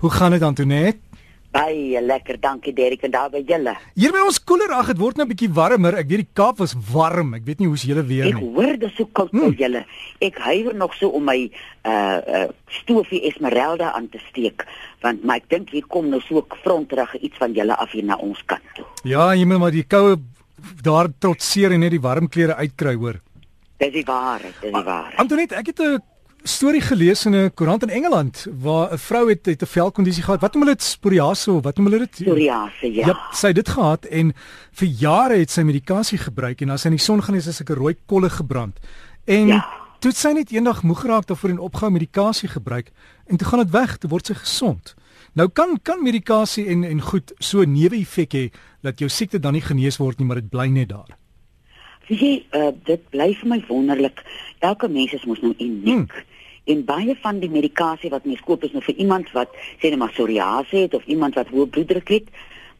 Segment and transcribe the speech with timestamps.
[0.00, 0.98] Hoe gaan dit Antoinette?
[1.50, 3.72] Baie lekker, dankie Derek en daar by julle.
[3.98, 5.96] Hier by ons koeler, ag dit word nou 'n bietjie warmer.
[5.98, 7.34] Ek weet die Kaap was warm.
[7.34, 8.52] Ek weet nie hoe's julle weer Ek nie.
[8.54, 9.84] hoor dit so koud by julle.
[10.20, 11.50] Ek huiwer nog so om my
[11.84, 14.64] uh uh stoofie Esmeralda aan te steek,
[15.02, 18.04] want maar ek dink hier kom nou so 'n frontrige iets van julle af hier
[18.04, 18.84] na ons kant toe.
[19.02, 20.16] Ja, jy moet maar die koue
[20.82, 23.20] daar trotseer en net die warm klere uitkry, hoor.
[23.78, 25.16] Dis die waarheid, dis die waarheid.
[25.18, 25.98] Antoinette, ek het 'n
[26.42, 30.40] storie gelees in 'n koerant in Engeland waar 'n vrou het het 'n velkondisie gehad.
[30.40, 30.98] Wat noem hulle dit?
[31.00, 32.10] Psoriasis of wat noem hulle dit?
[32.10, 33.06] Psoriasis, ja.
[33.06, 34.32] Ja, sy het dit gehad en
[34.72, 37.52] vir jare het sy medikasie gebruik en as sy in die son gaan is sy
[37.52, 38.78] sulke rooi kolle gebrand.
[39.26, 39.66] En Ja.
[40.00, 42.90] toe sy net eendag moeg geraak daarvoor en opgehou medikasie gebruik
[43.26, 44.94] en toe gaan dit weg, toe word sy gesond.
[45.34, 48.50] Nou kan kan medikasie en en goed so 'n neeweffek hê
[48.82, 51.16] dat jou siekte dan nie genees word nie, maar dit bly net daar.
[52.08, 54.22] Weet jy, uh, dit bly vir my wonderlik.
[54.58, 55.84] Elke mens is mos nou uniek.
[55.84, 56.08] Hmm.
[56.64, 59.98] En baie van die medikasie wat mens koop is nou vir iemand wat sê net
[59.98, 62.28] maar psoriasis het of iemand wat hoë bloeddruk het.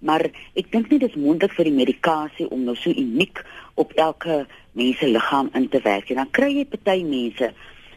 [0.00, 3.42] Maar ek dink nie dit is moontlik vir die medikasie om nou so uniek
[3.80, 6.16] op elke mens se liggaam in te werk nie.
[6.16, 7.52] Dan kry jy party mense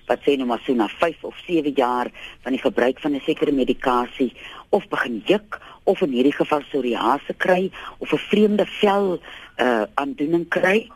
[0.07, 2.09] wat sê nou maar so na 5 of 7 jaar
[2.43, 4.33] van die gebruik van 'n sekere medikasie
[4.69, 9.19] of begin juk of in hierdie geval psoriasis kry of 'n vreemde vel
[9.57, 10.89] uh aandoening kry.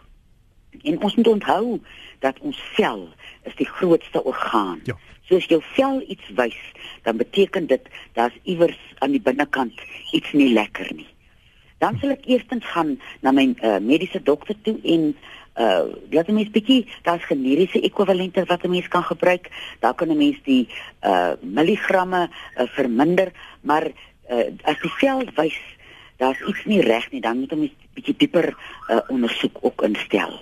[0.84, 1.80] En ons moet onthou
[2.20, 3.08] dat ons vel
[3.44, 4.82] is die grootste orgaan.
[4.84, 4.98] Ja.
[5.28, 6.58] So as jou vel iets wys,
[7.04, 9.76] dan beteken dit daar's iewers aan die binnekant
[10.12, 11.08] iets nie lekker nie.
[11.78, 15.12] Dan sal ek eerstens gaan na my uh, mediese dokter toe en
[15.58, 19.50] uh laat my bietjie daar's generiese ekwivalente wat 'n mens kan gebruik.
[19.80, 20.68] Daar kan 'n mens die
[21.04, 23.90] uh milligramme uh, verminder, maar
[24.30, 25.58] uh, as die vel wys
[26.18, 28.54] daar's iets nie reg nie, dan moet 'n mens bietjie dieper
[28.90, 30.42] uh, ondersoek ook instel.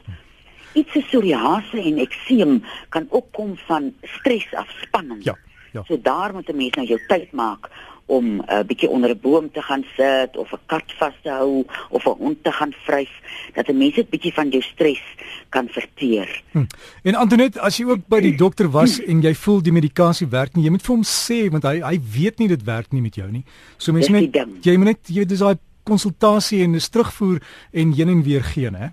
[0.76, 2.56] Iets so psoriasis en ekseem
[2.90, 5.24] kan ook kom van stres af spanning.
[5.24, 5.36] Ja,
[5.72, 5.84] ja.
[5.88, 7.70] So daar moet 'n mens nou jou tyd maak
[8.06, 11.30] om 'n uh, bietjie onder 'n boom te gaan sit of 'n kat vas te
[11.30, 13.12] hou of 'n hond te gaan vryf
[13.54, 15.02] dat 'n mens dit bietjie van jou stres
[15.50, 16.44] kan verteer.
[16.52, 16.66] Hm.
[17.04, 20.56] En Antoinette, as jy ook by die dokter was en jy voel die medikasie werk
[20.56, 23.16] nie, jy moet vir hom sê want hy hy weet nie dit werk nie met
[23.16, 23.44] jou nie.
[23.78, 24.58] So mense net ding.
[24.62, 28.44] jy moet net jy weet dis daai konsultasie en dis terugvoer en heen en weer
[28.44, 28.90] gee, hè?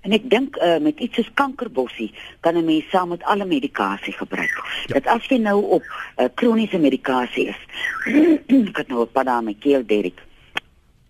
[0.00, 2.08] En ek dink uh, met iets soos kankerbossie
[2.40, 4.56] kan 'n mens saam met alle medikasie gebruik.
[4.86, 4.94] Ja.
[4.94, 7.60] Dat as jy nou op uh, kroniese medikasie is,
[8.70, 10.22] ek het nou 'n paar dae my keel Derek.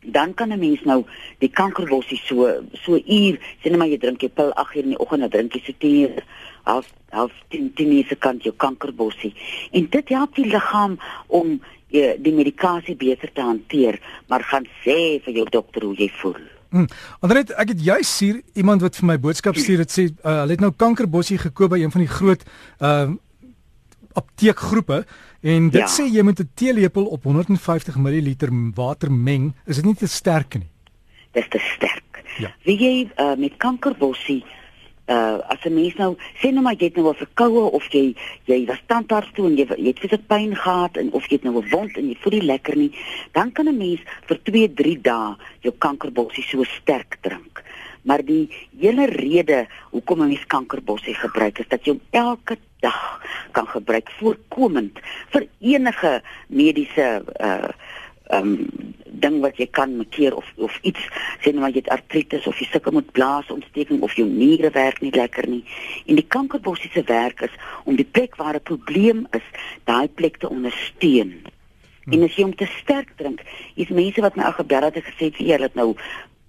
[0.02, 1.04] Dan kan 'n mens nou
[1.38, 4.94] die kankerbossie so so uur, sê net maar jy drink jou pil 8 uur in
[4.96, 6.24] die oggend, dan drink jy so 10 uur
[6.62, 9.34] half half 10 10 uur se kant jou kankerbossie.
[9.70, 15.22] En dit help die liggaam om uh, die medikasie beter te hanteer, maar gaan sê
[15.22, 16.59] vir jou dokter hoe jy voel.
[16.70, 16.86] Hm.
[17.20, 20.54] Andret, ek het juis hier iemand wat vir my boodskap stuur dit sê uh, hulle
[20.54, 22.42] het nou kankerbossie gekoop by een van die groot
[22.80, 23.10] uh
[24.12, 25.04] apteekgroepe
[25.40, 25.86] en dit Ja.
[25.86, 28.34] sê jy moet 'n teelepel op 150 ml
[28.74, 29.54] water meng.
[29.66, 30.68] Is dit nie te sterk nie?
[31.32, 32.24] dis te sterk.
[32.38, 32.50] Ja.
[32.64, 34.44] Wie jy uh, met kankerbossie
[35.10, 38.14] uh as 'n mens nou sê nou maar jy het nou 'n verkoue of jy
[38.46, 41.44] jy was tandarts toe en jy jy het fisiek pyn gehad en of jy het
[41.44, 42.92] nou 'n wond en jy voel nie lekker nie,
[43.32, 47.62] dan kan 'n mens vir 2, 3 dae jou kankerbossie so sterk drink.
[48.02, 53.20] Maar die hele rede hoekom 'n mens kankerbossie gebruik is dat jy hom elke dag
[53.52, 54.98] kan gebruik voorkomend
[55.32, 57.68] vir enige mediese uh
[58.32, 58.56] um
[59.20, 61.02] ding wat jy kan makkeer of of iets
[61.42, 65.00] sê nou maar jy het artritis of jy sukkel met blaasontsteking of jou niere werk
[65.04, 65.62] nie lekker nie
[66.06, 69.46] en die kankerbossie se werk is om die plek waar 'n probleem is
[69.84, 72.12] daai plek te ondersteun hmm.
[72.12, 73.42] en as jy hom te sterk drink
[73.74, 75.94] is mense wat my al gebel het en gesê vir julle het nou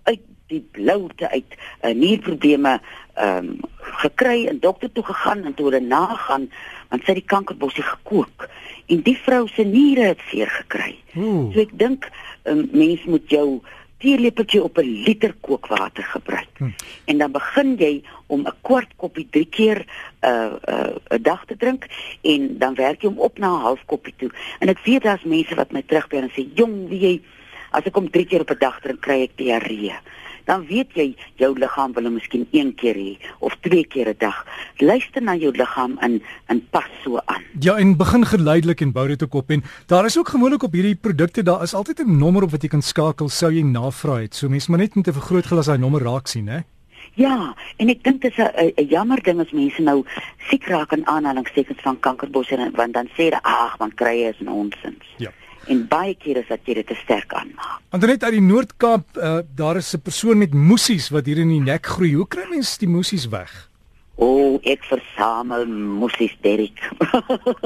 [0.03, 2.79] uit die bloute uit uh, nierprobleme
[3.16, 3.69] ehm um,
[4.01, 6.47] gekry en dokter toe gegaan en toe hulle nagaan
[6.89, 8.47] want sy het die kankerbossie gekook
[8.91, 10.95] en die vrou se niere het seer gekry.
[11.16, 11.51] Ooh.
[11.53, 12.07] So ek dink
[12.45, 13.62] 'n um, mens moet jou
[14.01, 16.50] teelepeltjie op 'n liter kookwater gebruik.
[16.57, 16.69] Hm.
[17.06, 21.22] En dan begin jy om 'n kwart koppie 3 keer 'n uh, 'n uh, 'n
[21.22, 21.85] dag te drink
[22.22, 24.31] en dan werk jy hom op na 'n half koppie toe.
[24.59, 27.21] En ek weet daar's mense wat my terugbel en sê, "Jong, wie jy
[27.71, 29.95] as ek hom 3 keer op 'n dag drink, kry ek diarree."
[30.45, 34.15] Dan weet jy jou liggaam wil hom miskien een keer hê of twee keer 'n
[34.17, 34.45] dag.
[34.77, 37.43] Luister na jou liggaam en en pas so aan.
[37.59, 40.73] Ja, en begin geleidelik en bou dit ook op en daar is ook gewoonlik op
[40.73, 44.15] hierdie produkte daar is altyd 'n nommer op wat jy kan skakel sou jy navra
[44.21, 44.35] het.
[44.35, 46.59] So mense moet net met 'n vergrootglas daai nommer raak sien, hè?
[47.13, 48.45] Ja, en ek dink dit is
[48.77, 50.05] 'n jammer ding as mense nou
[50.49, 54.39] siek raak aan aanhalingstekens van kankerbos en want dan sê hulle ag, man krye is
[54.39, 55.05] nonsens.
[55.17, 55.31] Ja.
[55.69, 57.81] En baie kere is dat jy dit te sterk aanmaak.
[57.94, 61.62] Andernet uit die Noord-Kaap, uh, daar is 'n persoon met moesies wat hier in die
[61.62, 62.13] nek groei.
[62.13, 63.69] Hoe kry mens die moesies weg?
[64.16, 66.78] O, oh, ek versamel musies Derek.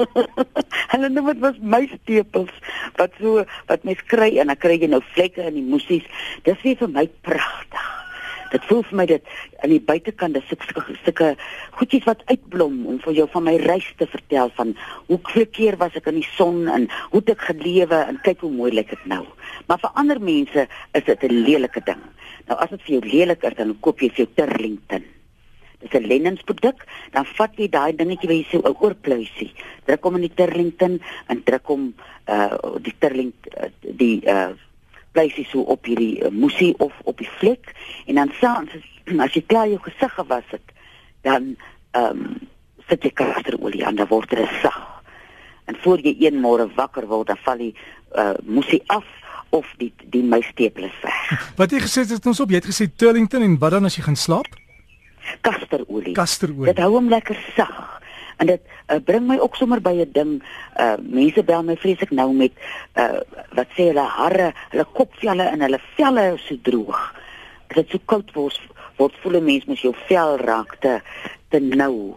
[0.92, 2.52] Hulle noem dit was my stepels
[2.96, 6.06] wat so wat mens kry en dan kry jy nou vlekke in die musies.
[6.48, 7.75] Dis weer vir my pragtig.
[8.52, 9.32] Dit voel vir my dit
[9.64, 11.32] aan die buitekant is sulke sulke
[11.78, 14.74] goedjies wat uitblom om vir jou van my reis te vertel van
[15.08, 18.46] hoe veel keer was ek in die son en hoe het ek gelewe en kyk
[18.46, 19.24] hoe mooi lyk dit nou.
[19.66, 22.02] Maar vir ander mense is dit 'n lelike ding.
[22.48, 25.04] Nou as dit vir jou lelik is dan koop jy vir jou Turlington
[25.80, 29.52] dis 'n lenensproduk, dan vat jy daai dingetjie wat jy sê ou oorpluisie.
[29.86, 31.94] Druk hom in die Turlington en druk hom
[32.28, 34.52] uh die Turling uh, die uh
[35.16, 37.72] pluisie so op hierdie uh, moesie of op die vlek
[38.06, 38.74] en dan saans
[39.24, 40.76] as jy klaar jou gesig gewas het,
[41.26, 41.54] dan
[41.96, 42.36] ehm um,
[42.86, 44.76] sit jy kasterolie aan, dan word dit sag.
[45.66, 47.72] En voor jy een môre wakker word, dan val die
[48.14, 49.08] uh moesie af
[49.50, 51.32] of die die muisteepels weg.
[51.60, 54.06] Wat jy gesê het ons op, jy het gesê Turlington en wat dan as jy
[54.06, 54.54] gaan slaap?
[55.40, 56.14] kasterolie.
[56.14, 56.70] Kasterolie.
[56.70, 57.95] Dit hou hom lekker sag.
[58.36, 60.42] En dit uh, bring my ook sommer by 'n ding.
[60.76, 62.52] Uh mense bel my vreeslik nou met
[62.94, 63.20] uh
[63.52, 67.14] wat sê hulle harre, hulle kopvelle en hulle velle is so droog.
[67.68, 68.60] Dit so koud word
[68.96, 71.00] word voel 'n mens moet jou vel raak te
[71.48, 72.16] te nou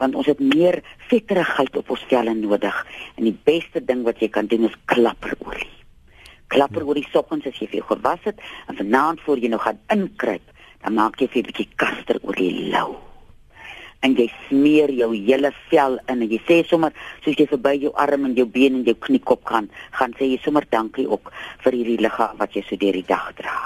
[0.00, 0.80] want ons het meer
[1.10, 2.86] vetterigheid op ons velle nodig
[3.16, 5.76] en die beste ding wat jy kan doen is klapperolie.
[6.46, 10.46] Klapperolie soggens as jy jou gewas het en vanaand voor jy nog gaan inkruip
[10.80, 13.09] dan maak jy vir 'n bietjie kasterolie lou.
[14.00, 16.94] En jy smeer jou hele vel in en jy sê sommer
[17.24, 20.38] soos jy verby jou arm en jou been en jou kniekop gaan, gaan sê jy
[20.40, 21.32] sommer dankie ook
[21.64, 23.56] vir hierdie liggaam wat jy so deur die dag dra.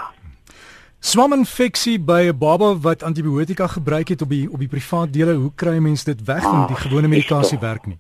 [1.05, 5.53] Swaminfeksie by 'n baba wat antibiotika gebruik het op die op die privaat dele, hoe
[5.55, 7.99] kry mense dit weg van die gewone medikasie werk nie?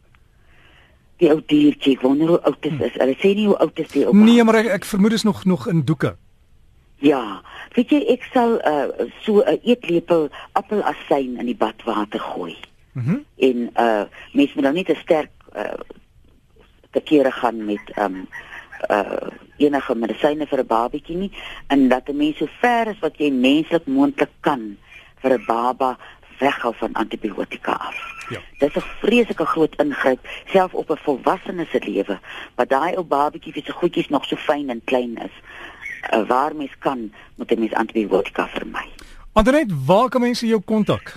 [1.19, 2.93] Die ou diertjie, wonder hoe oud dit is.
[2.93, 4.07] Hulle sê nie hoe oud dit is.
[4.11, 6.17] Nee, maar ek, ek vermoed is nog nog in doeke.
[7.03, 7.43] Ja,
[7.75, 12.57] weet jy ek sal uh, so 'n uh, eetlepel appelasyn in die badwater gooi.
[12.93, 13.11] Mhm.
[13.11, 15.83] Mm en uh mens moet nou nie te sterk uh
[16.91, 18.29] te kere gaan met um
[18.91, 21.33] uh enige medisyne vir 'n babatjie nie
[21.67, 24.77] en dat 'n mens so ver as wat jy menslik moontlik kan
[25.23, 25.99] vir 'n baba
[26.39, 27.97] weghou van antibiotika af.
[28.29, 28.41] Ja.
[28.59, 32.19] Dit is 'n vreeslike groot ingryp self op 'n volwassene se lewe,
[32.55, 35.35] wat daai ou babatjie wie se goedjies nog so fyn en klein is
[36.13, 38.89] uh, waar mens kan moet jy mens antibiotika vermy.
[39.33, 41.17] Andernet, waar kan mense jou kontak?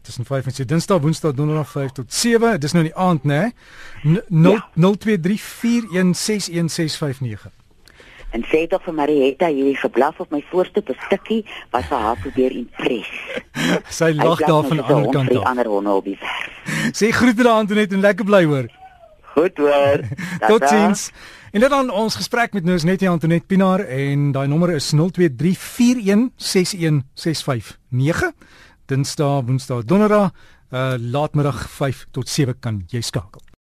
[0.00, 0.66] Tussen 5 en 7.
[0.66, 2.58] Dinsdag, Woensdag, Donderdag 5 tot 7.
[2.58, 3.50] Dis nou die aand, né?
[4.28, 7.59] 023 4161659
[8.30, 11.44] en sê tog vir Marietta hierdie geblaf op my voorste bestukkie
[11.74, 13.10] was vir haar probeer impres.
[13.90, 15.44] Sy lag daar van die ander kant af.
[15.52, 16.50] ander honde op die werf.
[16.96, 18.66] Sê groete daar Antoinette en lekker bly hoor.
[19.34, 19.98] Goed hoor.
[20.50, 21.10] Totsiens.
[21.50, 24.98] En dit dan ons gesprek met Nurse Nettie Antoinette Pinaar en daai nommer is 0234161659.
[28.90, 30.30] Dinsdae, Woensdae, Donderdag,
[30.70, 33.49] uh laatmiddag 5 tot 7 kan jy skakel.